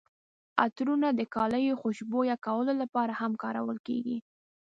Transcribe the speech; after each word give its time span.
عطرونه 0.65 1.07
د 1.15 1.21
کالیو 1.35 1.79
خوشبویه 1.81 2.35
کولو 2.45 2.73
لپاره 2.81 3.13
هم 3.21 3.31
کارول 3.43 3.77
کیږي. 3.87 4.17